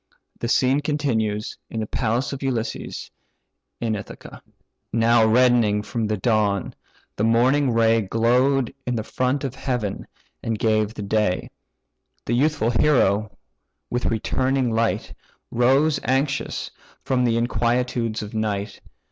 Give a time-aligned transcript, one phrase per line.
[0.39, 3.11] The scene continues in the palace of Ulysses,
[3.79, 4.41] in Ithaca.
[4.91, 6.73] Now reddening from the dawn,
[7.17, 10.07] the morning ray Glow'd in the front of heaven,
[10.41, 11.51] and gave the day
[12.25, 13.37] The youthful hero,
[13.91, 15.13] with returning light,
[15.51, 16.71] Rose anxious
[17.03, 18.81] from the inquietudes of night.